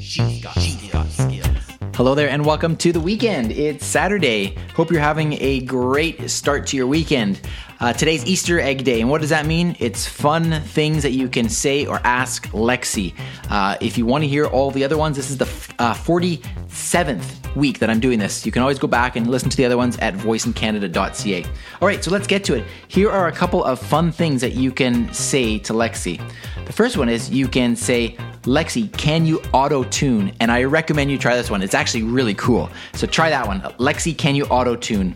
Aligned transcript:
She's 0.00 0.42
got, 0.42 0.58
she's 0.58 0.90
got 0.90 1.06
skills. 1.10 1.46
Hello 1.94 2.14
there, 2.14 2.30
and 2.30 2.46
welcome 2.46 2.74
to 2.78 2.90
the 2.90 3.00
weekend. 3.00 3.52
It's 3.52 3.84
Saturday. 3.84 4.56
Hope 4.74 4.90
you're 4.90 4.98
having 4.98 5.34
a 5.42 5.60
great 5.60 6.30
start 6.30 6.66
to 6.68 6.76
your 6.78 6.86
weekend. 6.86 7.42
Uh, 7.80 7.92
today's 7.92 8.24
Easter 8.24 8.58
Egg 8.58 8.84
Day, 8.84 9.02
and 9.02 9.10
what 9.10 9.20
does 9.20 9.28
that 9.28 9.44
mean? 9.44 9.76
It's 9.78 10.06
fun 10.06 10.62
things 10.62 11.02
that 11.02 11.10
you 11.10 11.28
can 11.28 11.50
say 11.50 11.84
or 11.84 12.00
ask 12.02 12.48
Lexi. 12.48 13.14
Uh, 13.50 13.76
if 13.82 13.98
you 13.98 14.06
want 14.06 14.24
to 14.24 14.28
hear 14.28 14.46
all 14.46 14.70
the 14.70 14.84
other 14.84 14.96
ones, 14.96 15.16
this 15.16 15.30
is 15.30 15.36
the 15.36 15.44
uh, 15.78 15.92
47th 15.92 17.54
week 17.54 17.78
that 17.80 17.90
I'm 17.90 18.00
doing 18.00 18.18
this. 18.18 18.46
You 18.46 18.52
can 18.52 18.62
always 18.62 18.78
go 18.78 18.86
back 18.86 19.16
and 19.16 19.26
listen 19.26 19.50
to 19.50 19.56
the 19.56 19.66
other 19.66 19.76
ones 19.76 19.98
at 19.98 20.14
voiceincanada.ca. 20.14 21.44
All 21.80 21.88
right, 21.88 22.02
so 22.02 22.10
let's 22.10 22.26
get 22.26 22.42
to 22.44 22.54
it. 22.54 22.64
Here 22.88 23.10
are 23.10 23.28
a 23.28 23.32
couple 23.32 23.62
of 23.62 23.78
fun 23.78 24.12
things 24.12 24.40
that 24.40 24.54
you 24.54 24.72
can 24.72 25.12
say 25.12 25.58
to 25.58 25.74
Lexi. 25.74 26.18
The 26.64 26.72
first 26.72 26.96
one 26.96 27.08
is 27.10 27.28
you 27.30 27.48
can 27.48 27.76
say, 27.76 28.16
Lexi, 28.44 28.90
can 28.96 29.26
you 29.26 29.42
auto 29.52 29.84
tune? 29.84 30.32
And 30.40 30.50
I 30.50 30.64
recommend 30.64 31.10
you 31.10 31.18
try 31.18 31.36
this 31.36 31.50
one. 31.50 31.62
It's 31.62 31.74
actually 31.74 32.04
really 32.04 32.34
cool. 32.34 32.70
So 32.94 33.06
try 33.06 33.28
that 33.28 33.46
one. 33.46 33.60
Lexi, 33.78 34.16
can 34.16 34.34
you 34.34 34.46
auto 34.46 34.76
tune? 34.76 35.14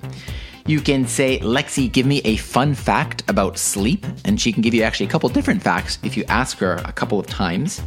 You 0.67 0.81
can 0.81 1.07
say, 1.07 1.39
Lexi, 1.39 1.91
give 1.91 2.05
me 2.05 2.21
a 2.25 2.37
fun 2.37 2.75
fact 2.75 3.23
about 3.29 3.57
sleep. 3.57 4.05
And 4.27 4.39
she 4.39 4.53
can 4.53 4.61
give 4.61 4.75
you 4.75 4.83
actually 4.83 5.07
a 5.07 5.09
couple 5.09 5.29
different 5.31 5.63
facts 5.63 5.99
if 6.03 6.19
you 6.19 6.25
ask 6.29 6.59
her 6.59 6.75
a 6.85 6.93
couple 6.93 7.19
of 7.19 7.27
times. 7.27 7.81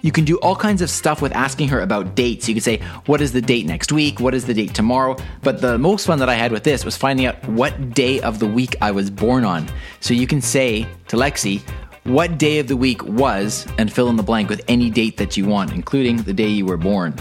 You 0.00 0.12
can 0.12 0.26
do 0.26 0.36
all 0.40 0.54
kinds 0.54 0.82
of 0.82 0.90
stuff 0.90 1.22
with 1.22 1.32
asking 1.32 1.68
her 1.68 1.80
about 1.80 2.14
dates. 2.14 2.46
You 2.46 2.54
can 2.54 2.60
say, 2.60 2.76
What 3.06 3.22
is 3.22 3.32
the 3.32 3.40
date 3.40 3.64
next 3.64 3.90
week? 3.90 4.20
What 4.20 4.34
is 4.34 4.44
the 4.44 4.52
date 4.52 4.74
tomorrow? 4.74 5.16
But 5.42 5.62
the 5.62 5.78
most 5.78 6.06
fun 6.06 6.18
that 6.18 6.28
I 6.28 6.34
had 6.34 6.52
with 6.52 6.62
this 6.62 6.84
was 6.84 6.94
finding 6.94 7.24
out 7.24 7.42
what 7.48 7.94
day 7.94 8.20
of 8.20 8.38
the 8.38 8.46
week 8.46 8.76
I 8.82 8.90
was 8.90 9.08
born 9.08 9.46
on. 9.46 9.66
So 10.00 10.12
you 10.12 10.26
can 10.26 10.42
say 10.42 10.86
to 11.08 11.16
Lexi, 11.16 11.62
what 12.04 12.38
day 12.38 12.58
of 12.58 12.68
the 12.68 12.76
week 12.76 13.02
was, 13.04 13.66
and 13.78 13.92
fill 13.92 14.08
in 14.08 14.16
the 14.16 14.22
blank 14.22 14.50
with 14.50 14.62
any 14.68 14.90
date 14.90 15.16
that 15.16 15.36
you 15.36 15.46
want, 15.46 15.72
including 15.72 16.18
the 16.18 16.34
day 16.34 16.48
you 16.48 16.66
were 16.66 16.76
born. 16.76 17.14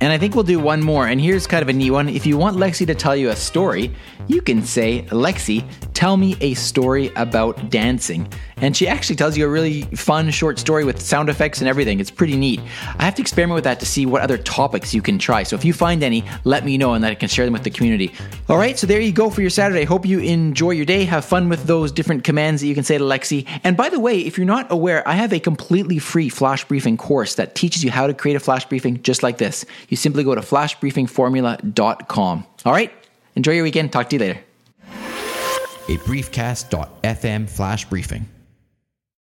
And 0.00 0.12
I 0.12 0.18
think 0.18 0.34
we'll 0.34 0.44
do 0.44 0.60
one 0.60 0.82
more, 0.82 1.06
and 1.06 1.20
here's 1.20 1.46
kind 1.46 1.62
of 1.62 1.68
a 1.68 1.72
neat 1.72 1.90
one. 1.90 2.08
If 2.08 2.26
you 2.26 2.36
want 2.36 2.56
Lexi 2.56 2.86
to 2.86 2.94
tell 2.94 3.16
you 3.16 3.30
a 3.30 3.36
story, 3.36 3.92
you 4.28 4.40
can 4.40 4.62
say, 4.62 5.02
Lexi, 5.10 5.64
tell 5.98 6.16
me 6.16 6.36
a 6.40 6.54
story 6.54 7.10
about 7.16 7.70
dancing. 7.70 8.32
And 8.58 8.76
she 8.76 8.86
actually 8.86 9.16
tells 9.16 9.36
you 9.36 9.44
a 9.44 9.48
really 9.48 9.82
fun 9.96 10.30
short 10.30 10.60
story 10.60 10.84
with 10.84 11.02
sound 11.02 11.28
effects 11.28 11.58
and 11.58 11.66
everything. 11.66 11.98
It's 11.98 12.08
pretty 12.08 12.36
neat. 12.36 12.60
I 13.00 13.04
have 13.04 13.16
to 13.16 13.20
experiment 13.20 13.56
with 13.56 13.64
that 13.64 13.80
to 13.80 13.86
see 13.86 14.06
what 14.06 14.22
other 14.22 14.38
topics 14.38 14.94
you 14.94 15.02
can 15.02 15.18
try. 15.18 15.42
So 15.42 15.56
if 15.56 15.64
you 15.64 15.72
find 15.72 16.04
any, 16.04 16.22
let 16.44 16.64
me 16.64 16.78
know 16.78 16.94
and 16.94 17.02
that 17.02 17.10
I 17.10 17.16
can 17.16 17.28
share 17.28 17.44
them 17.44 17.52
with 17.52 17.64
the 17.64 17.70
community. 17.70 18.12
All 18.48 18.56
right, 18.56 18.78
so 18.78 18.86
there 18.86 19.00
you 19.00 19.10
go 19.10 19.28
for 19.28 19.40
your 19.40 19.50
Saturday. 19.50 19.82
Hope 19.82 20.06
you 20.06 20.20
enjoy 20.20 20.70
your 20.70 20.86
day. 20.86 21.04
Have 21.04 21.24
fun 21.24 21.48
with 21.48 21.64
those 21.64 21.90
different 21.90 22.22
commands 22.22 22.62
that 22.62 22.68
you 22.68 22.76
can 22.76 22.84
say 22.84 22.96
to 22.96 23.02
Lexi. 23.02 23.44
And 23.64 23.76
by 23.76 23.88
the 23.88 23.98
way, 23.98 24.20
if 24.20 24.38
you're 24.38 24.46
not 24.46 24.70
aware, 24.70 25.02
I 25.06 25.14
have 25.14 25.32
a 25.32 25.40
completely 25.40 25.98
free 25.98 26.28
flash 26.28 26.64
briefing 26.64 26.96
course 26.96 27.34
that 27.34 27.56
teaches 27.56 27.82
you 27.82 27.90
how 27.90 28.06
to 28.06 28.14
create 28.14 28.36
a 28.36 28.40
flash 28.40 28.64
briefing 28.66 29.02
just 29.02 29.24
like 29.24 29.38
this. 29.38 29.64
You 29.88 29.96
simply 29.96 30.22
go 30.22 30.36
to 30.36 30.42
flashbriefingformula.com. 30.42 32.46
All 32.64 32.72
right, 32.72 32.92
enjoy 33.34 33.54
your 33.54 33.64
weekend. 33.64 33.90
Talk 33.90 34.10
to 34.10 34.14
you 34.14 34.20
later. 34.20 34.38
A 35.88 35.96
briefcast.fm 35.98 37.48
flash 37.48 37.84
briefing. 37.86 38.28